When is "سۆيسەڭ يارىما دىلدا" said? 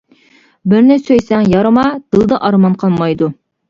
1.03-2.43